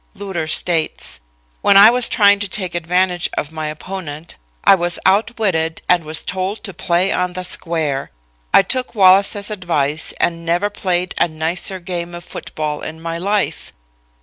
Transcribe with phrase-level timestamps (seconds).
[0.15, 1.19] Lueder states:
[1.61, 6.23] "When I was trying to take advantage of my opponent, I was outwitted and was
[6.23, 8.09] told to play on the square.
[8.51, 13.73] I took Wallace's advice and never played a nicer game of football in my life.